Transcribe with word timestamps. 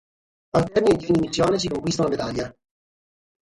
Al 0.55 0.71
termine 0.71 0.95
di 0.97 1.05
ogni 1.11 1.19
missione 1.19 1.59
si 1.59 1.69
conquista 1.69 2.01
una 2.01 2.09
medaglia. 2.09 2.51